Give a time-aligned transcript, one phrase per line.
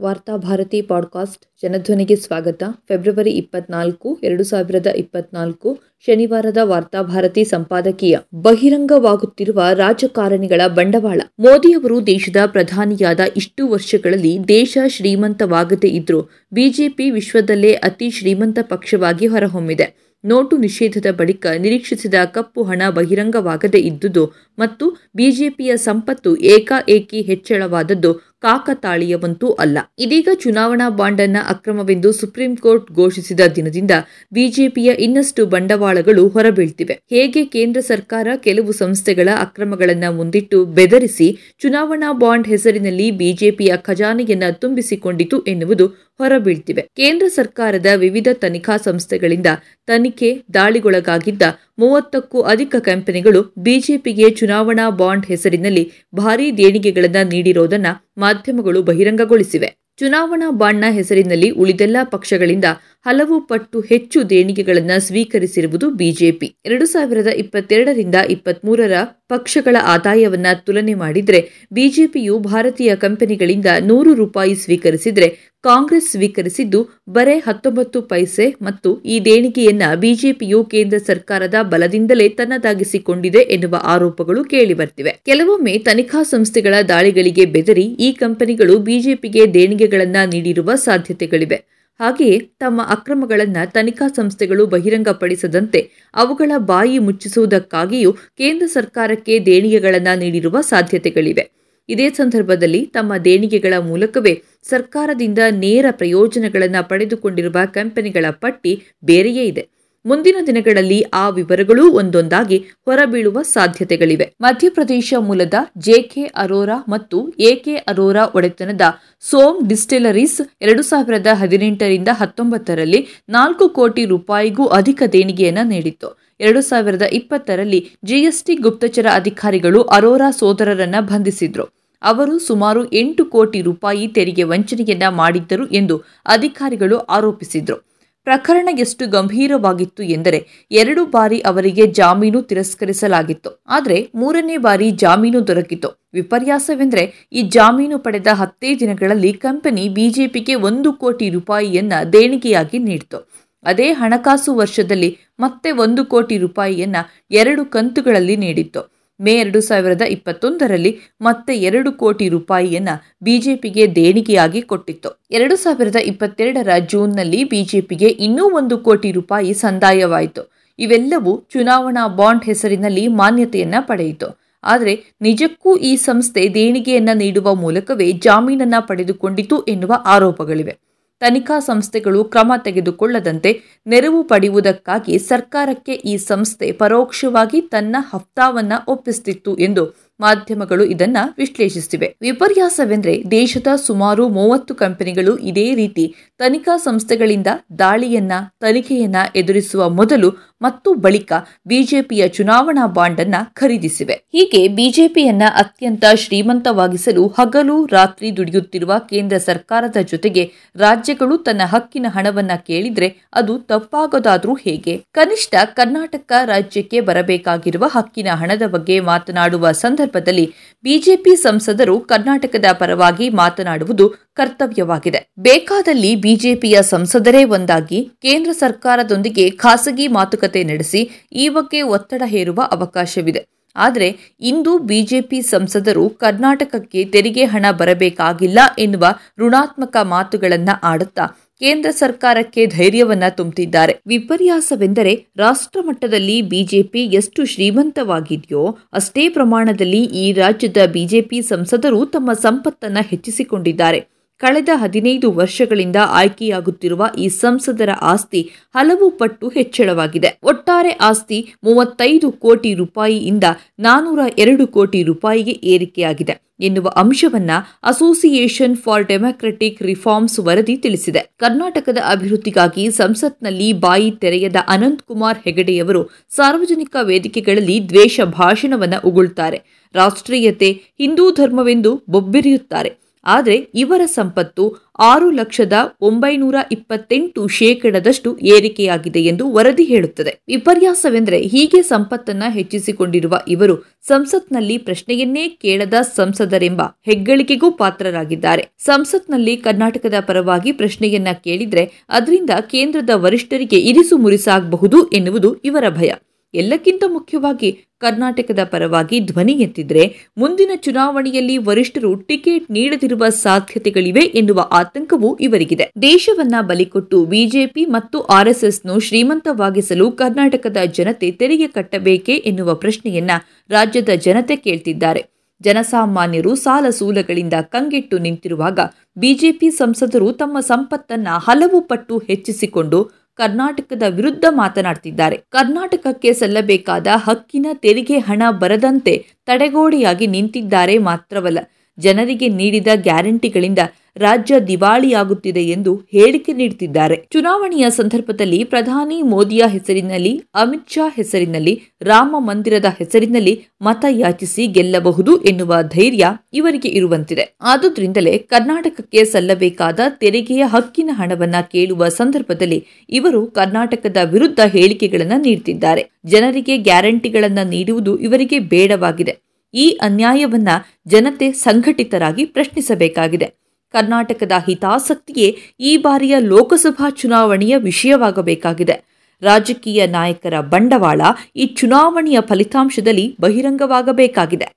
[0.00, 2.62] Varthabharati podcast ಜನಧ್ವನಿಗೆ ಸ್ವಾಗತ.
[2.88, 8.18] February ಇಪ್ಪತ್ನಾಲ್ಕು, ಎರಡು ಸಾವಿರದ ಇಪ್ಪತ್ನಾಲ್ಕು, ಶನಿವಾರದ ವಾರ್ತಾಭಾರತಿ ಸಂಪಾದಕೀಯ.
[8.34, 11.20] ಬಹಿರಂಗವಾಗುತ್ತಿರುವ ರಾಜಕಾರಣಿಗಳ ಬಂಡವಾಳ.
[11.38, 16.22] ಮೋದಿಯವರು ದೇಶದ ಪ್ರಧಾನಿಯಾದ ಇಷ್ಟು ವರ್ಷಗಳಲ್ಲಿ ದೇಶ ಶ್ರೀಮಂತವಾಗದೇ ಇದ್ರೂ
[16.52, 20.08] ಬಿಜೆಪಿ ವಿಶ್ವದಲ್ಲೇ ಅತಿ ಶ್ರೀಮಂತ ಪಕ್ಷವಾಗಿ ಹೊರಹೊಮ್ಮಿದೆ.
[20.24, 29.78] ನೋಟು ನಿಷೇಧದ ಬಳಿಕ ನಿರೀಕ್ಷಿಸಿದ ಕಪ್ಪು ಹಣ ಬಹಿರಂಗವಾಗದೇ ಇದ್ದುದು ಮತ್ತು ಬಿಜೆಪಿಯ ಸಂಪತ್ತು ಏಕಾಏಕಿ ಹೆಚ್ಚಳವಾದದ್ದು ಕಾಕತಾಳೀಯವಂತೂ ಅಲ್ಲ.
[29.98, 33.90] ಇದೀಗ ಚುನಾವಣಾ ಬಾಂಡ್ ಅನ್ನ ಅಕ್ರಮವೆಂದು ಸುಪ್ರೀಂ ಕೋರ್ಟ್ ಘೋಷಿಸಿದ ದಿನದಿಂದ
[34.32, 37.00] ಬಿಜೆಪಿಯ ಇನ್ನಷ್ಟು ಬಂಡವಾಳಗಳು ಹೊರಬೀಳ್ತಿವೆ.
[37.10, 46.07] ಹೇಗೆ ಕೇಂದ್ರ ಸರ್ಕಾರ ಕೆಲವು ಸಂಸ್ಥೆಗಳ ಅಕ್ರಮಗಳನ್ನ ಮುಂದಿಟ್ಟು ಬೆದರಿಸಿ ಚುನಾವಣಾ ಬಾಂಡ್ ಹೆಸರಿನಲ್ಲಿ ಬಿಜೆಪಿಯ ಖಜಾನೆಯನ್ನ ತುಂಬಿಸಿಕೊಂಡಿತು ಎನ್ನುವುದು
[46.18, 46.82] ಹೊರಬೀಳ್ತಿವೆ.
[46.96, 49.46] ಕೇಂದ್ರ ಸರ್ಕಾರದ ವಿವಿಧ ತನಿಖಾ ಸಂಸ್ಥೆಗಳಿಂದ
[49.86, 51.42] ತನಿಖೆ ದಾಳಿಗೊಳಗಾಗಿದ್ದ
[51.78, 57.86] ಮೂವತ್ತಕ್ಕೂ ಅಧಿಕ ಕಂಪನಿಗಳು ಬಿಜೆಪಿಗೆ ಚುನಾವಣಾ ಬಾಂಡ್ ಹೆಸರಿನಲ್ಲಿ ಭಾರೀ ದೇಣಿಗೆಗಳನ್ನು ನೀಡಿರೋದನ್ನ
[58.18, 59.68] ಮಾಧ್ಯಮಗಳು ಬಹಿರಂಗಗೊಳಿಸಿವೆ.
[59.98, 62.64] ಚುನಾವಣಾ ಬಾಂಡ್ನ ಹೆಸರಿನಲ್ಲಿ ಉಳಿದೆಲ್ಲ ಪಕ್ಷಗಳಿಂದ
[63.06, 66.54] ಹಲವು ಪಟ್ಟು ಹೆಚ್ಚು ದೇಣಿಗೆಗಳನ್ನು ಸ್ವೀಕರಿಸಿರುವುದು ಬಿಜೆಪಿ.
[66.64, 68.92] ಎರಡು ಸಾವಿರದ ಇಪ್ಪತ್ತೆರಡರಿಂದ ಇಪ್ಪತ್ಮೂರರ
[69.28, 75.28] ಪಕ್ಷಗಳ ಆದಾಯವನ್ನ ತುಲನೆ ಮಾಡಿದರೆ ಬಿಜೆಪಿಯು ಭಾರತೀಯ ಕಂಪನಿಗಳಿಂದ ನೂರು ರೂಪಾಯಿ ಸ್ವೀಕರಿಸಿದರೆ
[75.62, 84.44] ಕಾಂಗ್ರೆಸ್ ಸ್ವೀಕರಿಸಿದ್ದು ಬರೇ ಹತ್ತೊಂಬತ್ತು ಪೈಸೆ ಮತ್ತು ಈ ದೇಣಿಗೆಯನ್ನ ಬಿಜೆಪಿಯು ಕೇಂದ್ರ ಸರ್ಕಾರದ ಬಲದಿಂದಲೇ ತನ್ನದಾಗಿಸಿಕೊಂಡಿದೆ ಎನ್ನುವ ಆರೋಪಗಳು
[84.44, 85.20] ಕೇಳಿಬರ್ತಿವೆ.
[85.24, 91.77] ಕೆಲವೊಮ್ಮೆ ತನಿಖಾ ಸಂಸ್ಥೆಗಳ ದಾಳಿಗಳಿಗೆ ಬೆದರಿ ಈ ಕಂಪನಿಗಳು ಬಿಜೆಪಿಗೆ ದೇಣಿಗೆಗಳನ್ನು ನೀಡಿರುವ ಸಾಧ್ಯತೆಗಳಿವೆ.
[92.00, 95.80] ಹಾಗೆಯೇ ತಮ್ಮ ಅಕ್ರಮಗಳನ್ನು ತನಿಖಾ ಸಂಸ್ಥೆಗಳು ಬಹಿರಂಗಪಡಿಸದಂತೆ
[96.14, 101.50] ಅವುಗಳ ಬಾಯಿ ಮುಚ್ಚಿಸುವುದಕ್ಕಾಗಿಯೂ ಕೇಂದ್ರ ಸರ್ಕಾರಕ್ಕೆ ದೇಣಿಗೆಗಳನ್ನು ನೀಡಿರುವ ಸಾಧ್ಯತೆಗಳಿವೆ.
[101.88, 109.77] ಇದೇ ಸಂದರ್ಭದಲ್ಲಿ ತಮ್ಮ ದೇಣಿಗೆಗಳ ಮೂಲಕವೇ ಸರ್ಕಾರದಿಂದ ನೇರ ಪ್ರಯೋಜನಗಳನ್ನು ಪಡೆದುಕೊಂಡಿರುವ ಕಂಪನಿಗಳ ಪಟ್ಟಿ ಬೇರೆಯೇ ಇದೆ.
[110.08, 114.34] ಮುಂದಿನ ದಿನಗಳಲ್ಲಿ ಆ ವಿವರಗಳೂ ಒಂದೊಂದಾಗಿ ಹೊರಬೀಳುವ ಸಾಧ್ಯತೆಗಳಿವೆ.
[114.40, 118.80] ಮಧ್ಯಪ್ರದೇಶ ಮೂಲದ ಜೆಕೆ ಅರೋರಾ ಮತ್ತು ಎಕೆ ಅರೋರಾ ಒಡೆತನದ
[119.20, 126.10] ಸೋಮ್ ಡಿಸ್ಟಿಲರೀಸ್ ಎರಡು ಸಾವಿರದ ಹದಿನೆಂಟರಿಂದ ಹತ್ತೊಂಬತ್ತರಲ್ಲಿ ನಾಲ್ಕು ಕೋಟಿ ರೂಪಾಯಿಗೂ ಅಧಿಕ ದೇಣಿಗೆಯನ್ನು ನೀಡಿತ್ತು.
[126.40, 131.66] ಎರಡು ಸಾವಿರದ ಇಪ್ಪತ್ತರಲ್ಲಿ ಜಿಎಸ್ಟಿ ಗುಪ್ತಚರ ಅಧಿಕಾರಿಗಳು ಅರೋರಾ ಸೋದರರನ್ನ ಬಂಧಿಸಿದ್ರು.
[132.02, 137.87] ಅವರು ಸುಮಾರು ಎಂಟು ಕೋಟಿ ರೂಪಾಯಿ ತೆರಿಗೆ ವಂಚನೆಯನ್ನ ಮಾಡಿದ್ದರು ಎಂದು ಅಧಿಕಾರಿಗಳು ಆರೋಪಿಸಿದ್ರು.
[138.28, 140.38] ಪ್ರಕರಣ ಎಷ್ಟು ಗಂಭೀರವಾಗಿತ್ತು ಎಂದರೆ
[140.70, 143.50] ಎರಡು ಬಾರಿ ಅವರಿಗೆ ಜಾಮೀನು ತಿರಸ್ಕರಿಸಲಾಗಿತ್ತು.
[143.68, 145.88] ಆದರೆ ಮೂರನೇ ಬಾರಿ ಜಾಮೀನು ದೊರಕಿತು.
[146.14, 153.18] ವಿಪರ್ಯಾಸವೆಂದರೆ ಈ ಜಾಮೀನು ಪಡೆದ ಹತ್ತೇ ದಿನಗಳಲ್ಲಿ ಕಂಪನಿ ಬಿಜೆಪಿಗೆ ಒಂದು ಕೋಟಿ ರೂಪಾಯಿಯನ್ನ ದೇಣಿಗೆಯಾಗಿ ನೀಡಿತು.
[153.64, 155.10] ಅದೇ ಹಣಕಾಸು ವರ್ಷದಲ್ಲಿ
[155.40, 156.96] ಮತ್ತೆ ಒಂದು ಕೋಟಿ ರೂಪಾಯಿಯನ್ನ
[157.30, 158.97] ಎರಡು ಕಂತುಗಳಲ್ಲಿ ನೀಡಿತ್ತು.
[159.20, 162.88] ಮೇ ಎರಡು ಸಾವಿರದ ಇಪ್ಪತ್ತೊಂದರಲ್ಲಿ ಮತ್ತೆ ಎರಡು ಕೋಟಿ ರೂಪಾಯಿಯನ್ನ
[163.22, 165.24] ಬಿಜೆಪಿಗೆ ದೇಣಿಗೆಯಾಗಿ ಕೊಟ್ಟಿತ್ತು.
[165.30, 170.58] ಎರಡು ಸಾವಿರದ ಇಪ್ಪತ್ತೆರಡರ ಜೂನ್ನಲ್ಲಿ ಬಿಜೆಪಿಗೆ ಇನ್ನೂ ಒಂದು ಕೋಟಿ ರೂಪಾಯಿ ಸಂದಾಯವಾಯಿತು.
[170.78, 174.48] ಇವೆಲ್ಲವೂ ಚುನಾವಣಾ ಬಾಂಡ್ ಹೆಸರಿನಲ್ಲಿ ಮಾನ್ಯತೆಯನ್ನ ಪಡೆಯಿತು.
[174.64, 180.87] ಆದರೆ ನಿಜಕ್ಕೂ ಈ ಸಂಸ್ಥೆ ದೇಣಿಗೆಯನ್ನ ನೀಡುವ ಮೂಲಕವೇ ಜಾಮೀನನ್ನ ಪಡೆದುಕೊಂಡಿತು ಎನ್ನುವ ಆರೋಪಗಳಿವೆ.
[181.20, 190.84] ತನಿಖಾ ಸಂಸ್ಥೆಗಳು ಕ್ರಮ ತೆಗೆದುಕೊಳ್ಳದಂತೆ ನೆರವು ಪಡೆಯುವುದಕ್ಕಾಗಿ ಸರ್ಕಾರಕ್ಕೆ ಈ ಸಂಸ್ಥೆ ಪರೋಕ್ಷವಾಗಿ ತನ್ನ ಹಫ್ತಾವನ್ನ ಒಪ್ಪಿಸುತ್ತಿತ್ತು ಎಂದು ಮಾಧ್ಯಮಗಳು
[190.84, 192.16] ಇದನ್ನ ವಿಶ್ಲೇಷಿಸಿವೆ.
[192.20, 197.46] ವಿಪರ್ಯಾಸವೆಂದರೆ ದೇಶದ ಸುಮಾರು ಮೂವತ್ತು ಕಂಪನಿಗಳು ಇದೇ ರೀತಿ ತನಿಖಾ ಸಂಸ್ಥೆಗಳಿಂದ
[197.78, 201.32] ದಾಳಿಯನ್ನ, ತನಿಖೆಯನ್ನ ಎದುರಿಸುವ ಮೊದಲು ಮತ್ತು ಬಳಿಕ
[201.66, 204.14] ಬಿಜೆಪಿಯ ಚುನಾವಣಾ ಬಾಂಡ್ ಅನ್ನ ಖರೀದಿಸಿವೆ.
[204.32, 213.08] ಹೀಗೆ ಬಿಜೆಪಿಯನ್ನ ಅತ್ಯಂತ ಶ್ರೀಮಂತವಾಗಿಸಲು ಹಗಲು ರಾತ್ರಿ ದುಡಿಯುತ್ತಿರುವ ಕೇಂದ್ರ ಸರ್ಕಾರದ ಜೊತೆಗೆ ರಾಜ್ಯಗಳು ತನ್ನ ಹಕ್ಕಿನ ಹಣವನ್ನ ಕೇಳಿದ್ರೆ
[213.32, 215.04] ಅದು ತಪ್ಪಾಗೋದಾದ್ರೂ ಹೇಗೆ?
[215.12, 220.52] ಕನಿಷ್ಠ ಕರ್ನಾಟಕ ರಾಜ್ಯಕ್ಕೆ ಬರಬೇಕಾಗಿರುವ ಹಕ್ಕಿನ ಹಣದ ಬಗ್ಗೆ ಮಾತನಾಡುವ ಸಂದರ್ಭದಲ್ಲಿ
[220.82, 225.20] ಬಿಜೆಪಿ ಸಂಸದರು ಕರ್ನಾಟಕದ ಪರವಾಗಿ ಮಾತನಾಡುವುದು ಕರ್ತವ್ಯವಾಗಿದೆ.
[225.38, 233.58] ಬೇಕಾದಲ್ಲಿ ಬಿಜೆಪಿಯ ಸಂಸದರೇ ಒಂದಾಗಿ ಕೇಂದ್ರ ಸರ್ಕಾರದೊಂದಿಗೆ ಖಾಸಗಿ ಮಾತುಕತೆ ನಡೆಸಿ ಈ ಬಗ್ಗೆ ಒತ್ತಡ ಹೇರುವ ಅವಕಾಶವಿದೆ.
[233.76, 239.06] ಆದರೆ ಇಂದು ಬಿಜೆಪಿ ಸಂಸದರು ಕರ್ನಾಟಕಕ್ಕೆ ತೆರಿಗೆ ಹಣ ಬರಬೇಕಾಗಿಲ್ಲ ಎನ್ನುವ
[239.38, 241.26] ಋಣಾತ್ಮಕ ಮಾತುಗಳನ್ನು ಆಡುತ್ತಾ
[241.60, 251.42] ಕೇಂದ್ರ ಸರ್ಕಾರಕ್ಕೆ ಧೈರ್ಯವನ್ನ ತುಂಬುತ್ತಿದ್ದಾರೆ ವಿಪರ್ಯಾಸವೆಂದರೆ ರಾಷ್ಟ್ರ ಮಟ್ಟದಲ್ಲಿ ಬಿಜೆಪಿ ಎಷ್ಟು ಶ್ರೀಮಂತವಾಗಿದೆಯೋ ಅಷ್ಟೇ ಪ್ರಮಾಣದಲ್ಲಿ ಈ ರಾಜ್ಯದ ಬಿಜೆಪಿ
[251.42, 254.17] ಸಂಸದರು ತಮ್ಮ ಸಂಪತ್ತನ್ನು ಹೆಚ್ಚಿಸಿಕೊಂಡಿದ್ದಾರೆ.
[254.38, 258.42] ಕಳೆದ ಹದಿನೈದು ವರ್ಷಗಳಿಂದ ಆಯ್ಕೆಯಾಗುತ್ತಿರುವ ಈ ಸಂಸದರ ಆಸ್ತಿ
[258.74, 260.38] ಹಲವು ಪಟ್ಟು ಹೆಚ್ಚಳವಾಗಿದೆ.
[260.42, 263.44] ಒಟ್ಟಾರೆ ಆಸ್ತಿ ಮೂವತ್ತೈದು ಕೋಟಿ ರೂಪಾಯಿಯಿಂದ
[263.78, 267.50] ನಾನೂರ ಎರಡು ಕೋಟಿ ರೂಪಾಯಿಗೆ ಏರಿಕೆಯಾಗಿದೆ ಎನ್ನುವ ಅಂಶವನ್ನ
[267.82, 271.20] ಅಸೋಸಿಯೇಷನ್ ಫಾರ್ ಡೆಮಾಕ್ರೆಟಿಕ್ ರಿಫಾರ್ಮ್ಸ್ ವರದಿ ತಿಳಿಸಿದೆ.
[271.38, 276.02] ಕರ್ನಾಟಕದ ಅಭಿವೃದ್ಧಿಗಾಗಿ ಸಂಸತ್ನಲ್ಲಿ ಬಾಯಿ ತೆರೆಯದ ಅನಂತ್ ಕುಮಾರ್ ಹೆಗಡೆಯವರು
[276.36, 279.60] ಸಾರ್ವಜನಿಕ ವೇದಿಕೆಗಳಲ್ಲಿ ದ್ವೇಷ ಭಾಷಣವನ್ನ ಉಗುಳ್ತಾರೆ.
[279.94, 283.07] ರಾಷ್ಟ್ರೀಯತೆ ಹಿಂದೂ ಧರ್ಮವೆಂದು ಬೊಬ್ಬೆರೆಯುತ್ತಾರೆ.
[283.24, 290.40] ಆದರೆ ಇವರ ಸಂಪತ್ತು ಆರು ಲಕ್ಷದ ಒಂಬೈನೂರ ಇಪ್ಪತ್ತೆಂಟು ಶೇಕಡದಷ್ಟು ಏರಿಕೆಯಾಗಿದೆ ಎಂದು ವರದಿ ಹೇಳುತ್ತದೆ.
[290.48, 298.68] ವಿಪರ್ಯಾಸವೆಂದರೆ ಹೀಗೆ ಸಂಪತ್ತನ್ನ ಹೆಚ್ಚಿಸಿಕೊಂಡಿರುವ ಇವರು ಸಂಸತ್ನಲ್ಲಿ ಪ್ರಶ್ನೆಯನ್ನೇ ಕೇಳದ ಸಂಸದರೆಂಬ ಹೆಗ್ಗಳಿಕೆಗೂ ಪಾತ್ರರಾಗಿದ್ದಾರೆ.
[298.78, 306.12] ಸಂಸತ್ನಲ್ಲಿ ಕರ್ನಾಟಕದ ಪರವಾಗಿ ಪ್ರಶ್ನೆಯನ್ನ ಕೇಳಿದ್ರೆ ಅದರಿಂದ ಕೇಂದ್ರದ ವರಿಷ್ಠರಿಗೆ ಇರಿಸು ಮುರಿಸಾಗಬಹುದು ಎನ್ನುವುದು ಇವರ ಭಯ.
[306.54, 310.04] ಎಲ್ಲಕ್ಕಿಂತ ಮುಖ್ಯವಾಗಿ ಕರ್ನಾಟಕದ ಪರವಾಗಿ ಧ್ವನಿ ಎತ್ತಿದ್ರೆ
[310.38, 315.92] ಮುಂದಿನ ಚುನಾವಣೆಯಲ್ಲಿ ವರಿಷ್ಠರು ಟಿಕೆಟ್ ನೀಡದಿರುವ ಸಾಧ್ಯತೆಗಳಿವೆ ಎನ್ನುವ ಆತಂಕವೂ ಇವರಿಗಿದೆ.
[316.02, 323.30] ದೇಶವನ್ನ ಬಲಿಕೊಟ್ಟು ಬಿಜೆಪಿ ಮತ್ತು ಆರ್ಎಸ್ಎಸ್ನು ಶ್ರೀಮಂತವಾಗಿಸಲು ಕರ್ನಾಟಕದ ಜನತೆ ತೆರಿಗೆ ಕಟ್ಟಬೇಕೇ ಎನ್ನುವ ಪ್ರಶ್ನೆಯನ್ನ
[323.70, 325.22] ರಾಜ್ಯದ ಜನತೆ ಕೇಳ್ತಿದ್ದಾರೆ.
[325.60, 328.80] ಜನಸಾಮಾನ್ಯರು ಸಾಲ ಸೂಲಗಳಿಂದ ಕಂಗೆಟ್ಟು ನಿಂತಿರುವಾಗ
[329.18, 332.98] ಬಿಜೆಪಿ ಸಂಸದರು ತಮ್ಮ ಸಂಪತ್ತನ್ನ ಹಲವು ಪಟ್ಟು ಹೆಚ್ಚಿಸಿಕೊಂಡು
[333.38, 335.36] ಕರ್ನಾಟಕದ ವಿರುದ್ಧ ಮಾತನಾಡ್ತಿದ್ದಾರೆ.
[335.50, 339.14] ಕರ್ನಾಟಕಕ್ಕೆ ಸಲ್ಲಬೇಕಾದ ಹಕ್ಕಿನ ತೆರಿಗೆ ಹಣ ಬರದಂತೆ
[339.46, 341.60] ತಡೆಗೋಡೆಯಾಗಿ ನಿಂತಿದ್ದಾರೆ ಮಾತ್ರವಲ್ಲ
[341.98, 343.78] ಜನರಿಗೆ ನೀಡಿದ ಗ್ಯಾರಂಟಿಗಳಿಂದ
[344.16, 347.16] ರಾಜ್ಯ ದಿವಾಳಿಯಾಗುತ್ತಿದೆ ಎಂದು ಹೇಳಿಕೆ ನೀಡುತ್ತಿದ್ದಾರೆ.
[347.32, 355.74] ಚುನಾವಣೆಯ ಸಂದರ್ಭದಲ್ಲಿ ಪ್ರಧಾನಿ ಮೋದಿಯ ಹೆಸರಿನಲ್ಲಿ, ಅಮಿತ್ ಶಾ ಹೆಸರಿನಲ್ಲಿ, ರಾಮ ಮಂದಿರದ ಹೆಸರಿನಲ್ಲಿ ಮತ ಯಾಚಿಸಿ ಗೆಲ್ಲಬಹುದು ಎನ್ನುವ
[355.82, 357.56] ಧೈರ್ಯ ಇವರಿಗೆ ಇರುವಂತಿದೆ.
[357.60, 367.68] ಆದುದರಿಂದಲೇ ಕರ್ನಾಟಕಕ್ಕೆ ಸಲ್ಲಬೇಕಾದ ತೆರಿಗೆಯ ಹಕ್ಕಿನ ಹಣವನ್ನ ಕೇಳುವ ಸಂದರ್ಭದಲ್ಲಿ ಇವರು ಕರ್ನಾಟಕದ ವಿರುದ್ಧ ಹೇಳಿಕೆಗಳನ್ನು ನೀಡುತ್ತಿದ್ದಾರೆ ಜನರಿಗೆ ಗ್ಯಾರಂಟಿಗಳನ್ನು
[367.68, 369.47] ನೀಡುವುದು ಇವರಿಗೆ ಬೇಡವಾಗಿದೆ.
[369.74, 370.68] ಈ ಅನ್ಯಾಯವನ್ನ
[371.06, 373.54] ಜನತೆ ಸಂಘಟಿತರಾಗಿ ಪ್ರಶ್ನಿಸಬೇಕಾಗಿದೆ.
[373.92, 379.08] ಕರ್ನಾಟಕದ ಹಿತಾಸಕ್ತಿಯೇ ಈ ಬಾರಿಯ ಲೋಕಸಭಾ ಚುನಾವಣೆಯ ವಿಷಯವಾಗಬೇಕಾಗಿದೆ.
[379.42, 381.20] ರಾಜಕೀಯ ನಾಯಕರ ಬಂಡವಾಳ
[381.56, 384.68] ಈ ಚುನಾವಣೆಯ ಫಲಿತಾಂಶದಲ್ಲಿ ಬಹಿರಂಗವಾಗಬೇಕಾಗಿದೆ.